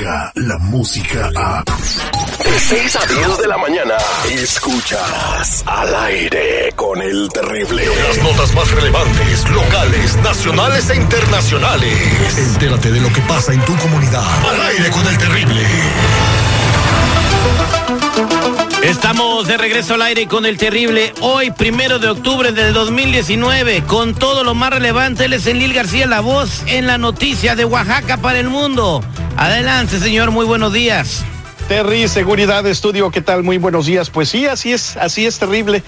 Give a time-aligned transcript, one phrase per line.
[0.00, 1.62] la música a...
[1.62, 3.94] De 6 a 10 de la mañana,
[4.30, 7.84] escuchas al aire con el terrible.
[8.08, 12.38] Las notas más relevantes, locales, nacionales e internacionales.
[12.38, 14.24] Entérate de lo que pasa en tu comunidad.
[14.48, 15.60] Al aire con el terrible.
[18.82, 21.12] Estamos de regreso al aire con el terrible.
[21.20, 26.06] Hoy, primero de octubre del 2019, con todo lo más relevante, él es Enlil García,
[26.06, 29.02] la voz en la noticia de Oaxaca para el mundo.
[29.36, 31.24] Adelante, señor, muy buenos días.
[31.68, 33.42] Terry, seguridad estudio, ¿qué tal?
[33.42, 34.10] Muy buenos días.
[34.10, 35.82] Pues sí, así es, así es terrible.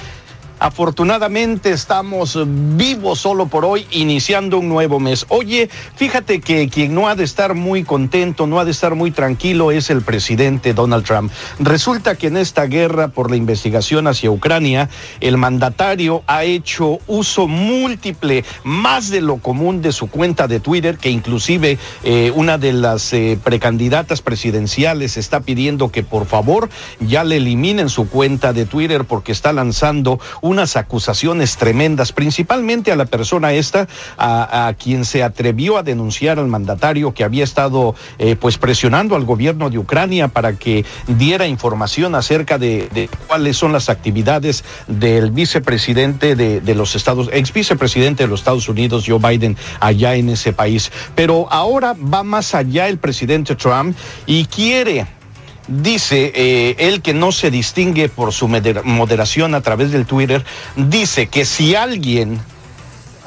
[0.62, 2.39] Afortunadamente estamos
[2.77, 5.27] vivos solo por hoy, iniciando un nuevo mes.
[5.28, 9.11] Oye, fíjate que quien no ha de estar muy contento, no ha de estar muy
[9.11, 11.33] tranquilo es el presidente Donald Trump.
[11.59, 17.48] Resulta que en esta guerra por la investigación hacia Ucrania, el mandatario ha hecho uso
[17.48, 22.73] múltiple, más de lo común de su cuenta de Twitter, que inclusive eh, una de
[22.73, 26.70] las eh, precandidatas presidenciales está pidiendo que por favor
[27.01, 30.20] ya le eliminen su cuenta de Twitter porque está lanzando
[30.53, 36.47] unas acusaciones tremendas, principalmente a la persona esta, a, quien se atrevió a denunciar al
[36.47, 42.14] mandatario que había estado eh, pues presionando al gobierno de Ucrania para que diera información
[42.14, 48.28] acerca de, cuáles son las actividades del vicepresidente de, de los Estados, ex vicepresidente de
[48.28, 50.92] los Estados Unidos, Joe Biden, allá en ese país.
[51.14, 55.06] Pero ahora va más allá el presidente Trump y quiere
[55.81, 60.45] dice eh, él que no se distingue por su moderación a través del Twitter,
[60.77, 62.41] dice que si alguien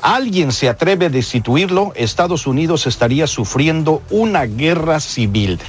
[0.02, 5.59] alguien se atreve a destituirlo, Estados Unidos estaría sufriendo una guerra civil.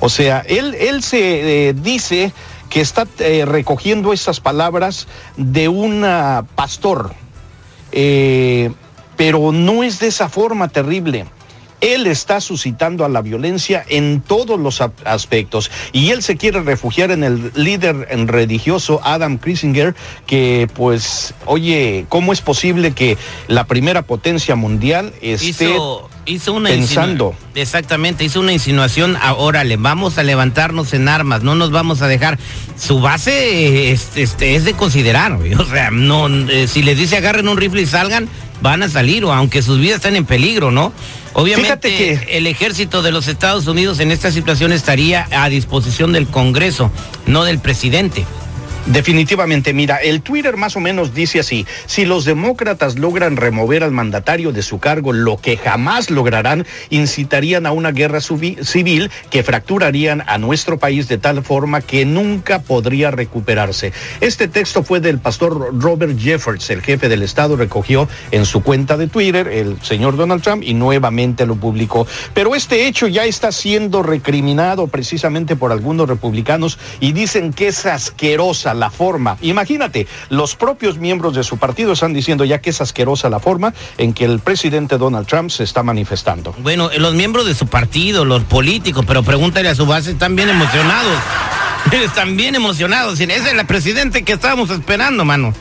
[0.00, 2.34] O sea, él, él se eh, dice
[2.68, 5.08] que está eh, recogiendo esas palabras
[5.38, 6.04] de un
[6.54, 7.14] pastor,
[7.90, 11.24] pero no es de esa forma terrible.
[11.80, 17.10] Él está suscitando a la violencia en todos los aspectos y él se quiere refugiar
[17.10, 19.94] en el líder religioso Adam Kissinger,
[20.26, 23.16] que pues, oye, ¿cómo es posible que
[23.46, 25.76] la primera potencia mundial esté
[26.26, 27.34] hizo, una pensando?
[27.54, 32.08] Exactamente, hizo una insinuación, ahora le vamos a levantarnos en armas, no nos vamos a
[32.08, 32.38] dejar.
[32.76, 37.48] Su base este, este es de considerar, o sea, no, eh, si les dice agarren
[37.48, 38.28] un rifle y salgan,
[38.60, 40.92] van a salir, o aunque sus vidas estén en peligro, ¿no?
[41.34, 42.36] Obviamente que...
[42.36, 46.90] el ejército de los Estados Unidos en esta situación estaría a disposición del Congreso,
[47.26, 48.24] no del presidente.
[48.90, 53.92] Definitivamente, mira, el Twitter más o menos dice así, si los demócratas logran remover al
[53.92, 60.24] mandatario de su cargo, lo que jamás lograrán, incitarían a una guerra civil que fracturarían
[60.26, 63.92] a nuestro país de tal forma que nunca podría recuperarse.
[64.22, 68.96] Este texto fue del pastor Robert Jeffords, el jefe del Estado, recogió en su cuenta
[68.96, 72.06] de Twitter el señor Donald Trump y nuevamente lo publicó.
[72.32, 77.84] Pero este hecho ya está siendo recriminado precisamente por algunos republicanos y dicen que es
[77.84, 79.36] asquerosa la forma.
[79.42, 83.74] Imagínate, los propios miembros de su partido están diciendo ya que es asquerosa la forma
[83.98, 86.54] en que el presidente Donald Trump se está manifestando.
[86.58, 90.48] Bueno, los miembros de su partido, los políticos, pero pregúntale a su base, están bien
[90.48, 91.18] emocionados.
[91.92, 93.18] Están bien emocionados.
[93.18, 95.54] Ese es el presidente que estábamos esperando, mano.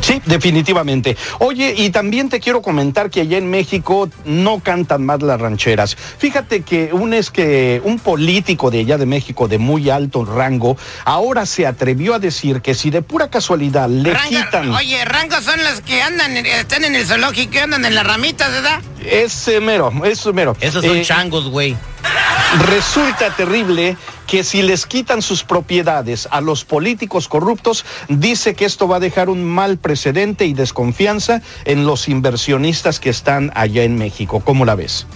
[0.00, 1.16] Sí, definitivamente.
[1.38, 5.96] Oye, y también te quiero comentar que allá en México no cantan más las rancheras.
[5.96, 10.76] Fíjate que un es que un político de allá de México de muy alto rango
[11.04, 14.70] ahora se atrevió a decir que si de pura casualidad le quitan.
[14.72, 18.50] Oye, rangos son los que andan, están en el zoológico y andan en las ramitas,
[18.50, 18.80] ¿verdad?
[19.04, 20.56] Es mero, es mero.
[20.60, 21.76] Esos son eh, changos, güey.
[22.68, 23.96] Resulta terrible
[24.26, 29.00] que si les quitan sus propiedades a los políticos corruptos, dice que esto va a
[29.00, 34.40] dejar un mal precedente y desconfianza en los inversionistas que están allá en México.
[34.40, 35.06] ¿Cómo la ves?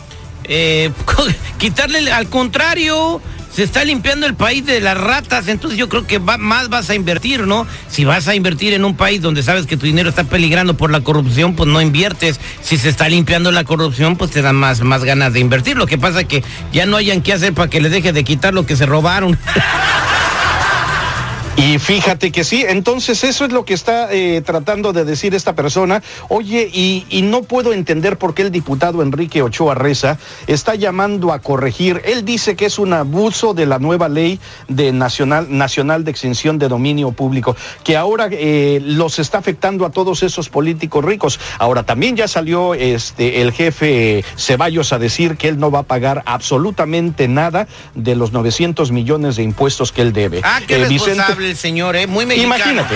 [0.45, 0.91] Eh,
[1.59, 3.21] quitarle al contrario,
[3.59, 6.95] se está limpiando el país de las ratas, entonces yo creo que más vas a
[6.95, 7.67] invertir, ¿no?
[7.89, 10.93] Si vas a invertir en un país donde sabes que tu dinero está peligrando por
[10.93, 12.39] la corrupción, pues no inviertes.
[12.63, 15.77] Si se está limpiando la corrupción, pues te dan más, más ganas de invertir.
[15.77, 18.23] Lo que pasa es que ya no hayan qué hacer para que le deje de
[18.23, 19.37] quitar lo que se robaron.
[21.59, 25.57] Y fíjate que sí, entonces eso es lo que está eh, tratando de decir esta
[25.57, 26.05] persona.
[26.29, 31.41] Oye, y, no puedo entender por qué el diputado Enrique Ochoa Reza está llamando a
[31.41, 32.01] corregir.
[32.05, 34.39] Él dice que es un abuso de la nueva ley
[34.69, 39.91] de nacional, nacional de extinción de dominio público, que ahora eh, los está afectando a
[39.91, 41.41] todos esos políticos ricos.
[41.59, 45.83] Ahora también ya salió este el jefe Ceballos a decir que él no va a
[45.83, 47.67] pagar absolutamente nada
[47.97, 50.41] de los 900 millones de impuestos que él debe.
[50.45, 52.07] Ah, qué eh, responsable el señor, ¿eh?
[52.07, 52.57] Muy mexicano.
[52.57, 52.95] Imagínate.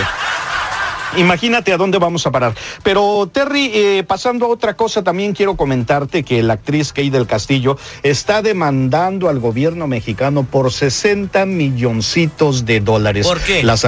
[1.16, 2.54] Imagínate a dónde vamos a parar.
[2.82, 7.26] Pero Terry, eh, pasando a otra cosa, también quiero comentarte que la actriz Kay del
[7.26, 13.26] Castillo está demandando al gobierno mexicano por 60 milloncitos de dólares.
[13.26, 13.62] ¿Por qué?
[13.62, 13.86] Las,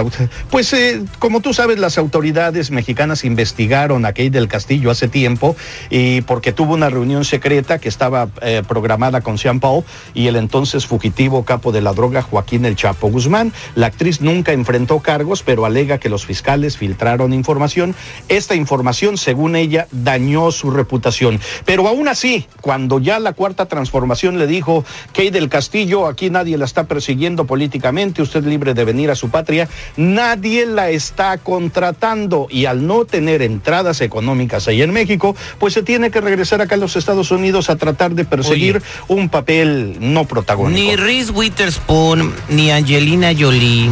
[0.50, 5.56] pues eh, como tú sabes, las autoridades mexicanas investigaron a Kay del Castillo hace tiempo
[5.88, 10.37] y porque tuvo una reunión secreta que estaba eh, programada con Sean Paul y el
[10.37, 13.53] entonces fugitivo capo de la droga Joaquín El Chapo Guzmán.
[13.75, 17.94] La actriz nunca enfrentó cargos, pero alega que los fiscales filtraron información.
[18.28, 21.40] Esta información, según ella, dañó su reputación.
[21.64, 26.58] Pero aún así, cuando ya la cuarta transformación le dijo, Kay del Castillo, aquí nadie
[26.58, 31.38] la está persiguiendo políticamente, usted es libre de venir a su patria, nadie la está
[31.38, 36.60] contratando y al no tener entradas económicas ahí en México, pues se tiene que regresar
[36.60, 38.84] acá a los Estados Unidos a tratar de perseguir Oye.
[39.08, 40.78] un papel no protagónico.
[40.78, 43.90] Ni Reese Witherspoon, ni Angelina Jolie,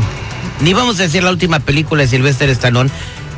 [0.60, 2.90] ni vamos a decir la última película de Sylvester Stallone,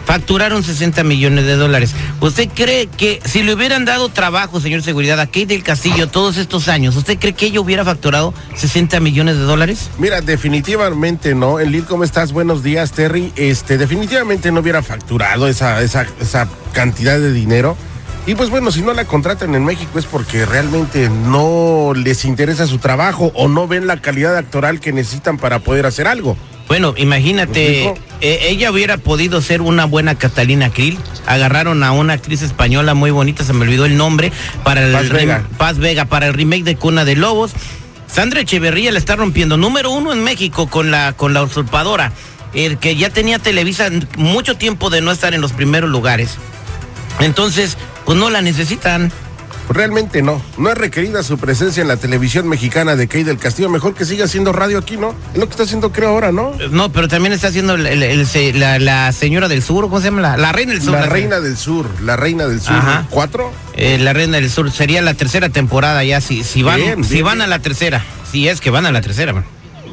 [0.05, 1.95] facturaron 60 millones de dólares.
[2.21, 6.37] ¿Usted cree que si le hubieran dado trabajo, señor seguridad, a Kate del Castillo todos
[6.37, 9.91] estos años, ¿usted cree que ella hubiera facturado 60 millones de dólares?
[9.99, 11.59] Mira, definitivamente no.
[11.59, 12.33] Enlil, ¿cómo estás?
[12.33, 13.33] Buenos días, Terry.
[13.37, 17.77] Este, definitivamente no hubiera facturado esa, esa, esa cantidad de dinero.
[18.27, 22.67] Y pues bueno, si no la contratan en México es porque realmente no les interesa
[22.67, 26.35] su trabajo o no ven la calidad actoral que necesitan para poder hacer algo.
[26.69, 27.87] Bueno, ¿Me imagínate,
[28.21, 30.99] eh, ella hubiera podido ser una buena Catalina Krill.
[31.27, 34.33] Agarraron a una actriz española muy bonita, se me olvidó el nombre,
[34.63, 35.41] para el Paz Vega.
[35.41, 37.53] rem- Paz Vega, para el remake de Cuna de Lobos.
[38.07, 42.13] Sandra Echeverría la está rompiendo, número uno en México con la con la usurpadora,
[42.55, 46.37] el que ya tenía Televisa mucho tiempo de no estar en los primeros lugares.
[47.21, 49.13] Entonces, pues no la necesitan.
[49.69, 50.41] Realmente no.
[50.59, 53.69] No es requerida su presencia en la televisión mexicana de Key del Castillo.
[53.71, 55.15] Mejor que siga haciendo radio aquí, ¿no?
[55.33, 56.53] Es lo que está haciendo creo ahora, ¿no?
[56.71, 60.01] No, pero también está haciendo el- el- el- se- la, la señora del sur, ¿cómo
[60.01, 60.21] se llama?
[60.21, 60.93] La, la reina del sur.
[60.93, 62.75] La reina del sur, la reina del sur.
[62.77, 63.07] Ajá.
[63.11, 63.53] ¿Cuatro?
[63.77, 67.15] Eh, la Reina del Sur sería la tercera temporada ya, si, si van, Bien, si
[67.15, 67.43] bien, van bien.
[67.43, 68.05] a la tercera.
[68.31, 69.45] Si es que van a la tercera, man.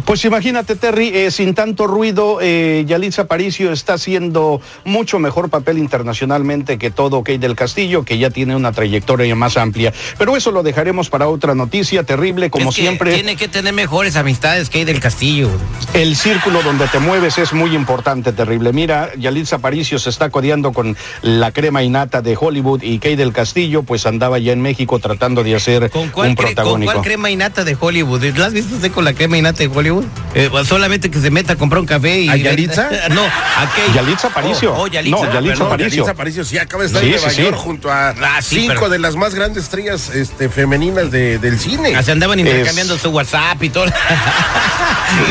[0.05, 5.77] Pues imagínate, Terry, eh, sin tanto ruido, eh, Yalitza Aparicio está haciendo mucho mejor papel
[5.77, 9.93] internacionalmente que todo Kate del Castillo, que ya tiene una trayectoria más amplia.
[10.17, 13.13] Pero eso lo dejaremos para otra noticia terrible, como Es que siempre.
[13.13, 15.49] Tiene que tener mejores amistades que hay del Castillo.
[15.93, 18.73] El círculo donde te mueves es muy importante, terrible.
[18.73, 23.33] Mira, Yalitza Aparicio se está codeando con la crema innata de Hollywood y Kate del
[23.33, 26.91] Castillo, pues andaba ya en México tratando de hacer ¿Con cuál, un cre- ¿Con protagónico.
[26.91, 28.23] cuál crema innata de Hollywood?
[28.37, 29.90] ¿La has visto usted con la crema innata de Hollywood?
[30.33, 32.29] Eh, pues solamente que se meta a comprar un café y...
[32.29, 32.89] ¿A Yalitza?
[33.09, 33.93] no, a Kate.
[33.93, 34.73] Yalitza Aparicio.
[34.73, 35.63] Oh, oh, Yalitza, No, Yalitza.
[35.65, 35.89] Aparicio.
[35.89, 37.41] Yalitza Aparicio, sí, acaba de estar Sí, en Nueva sí, sí.
[37.43, 41.59] York junto a Ah, cinco pero- de las más grandes estrellas este, femeninas de- del
[41.59, 41.93] cine.
[41.95, 43.85] Ah, Se andaban Es- intercambiando su WhatsApp y todo.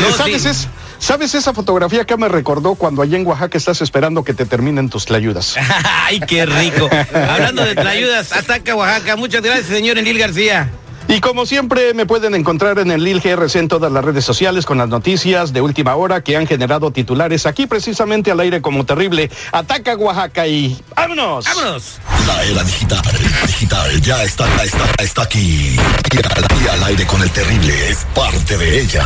[0.01, 0.67] No, ¿Sabes, es-
[0.99, 4.87] ¿Sabes esa fotografía que me recordó cuando allá en Oaxaca estás esperando que te terminen
[4.89, 5.55] tus tlayudas?
[6.05, 6.87] Ay, qué rico.
[7.13, 9.15] Hablando de tlayudas, ataca Oaxaca.
[9.15, 10.69] Muchas gracias, señor Enil García.
[11.11, 14.65] Y como siempre, me pueden encontrar en el Lil GRC en todas las redes sociales
[14.65, 18.85] con las noticias de última hora que han generado titulares aquí precisamente al aire como
[18.85, 19.29] terrible.
[19.51, 21.43] Ataca Oaxaca y ¡vámonos!
[21.43, 21.99] Vámonos.
[22.25, 23.01] La era digital,
[23.45, 25.75] digital, ya está, está, está aquí.
[26.13, 29.05] Y al, y al aire con el terrible es parte de ella.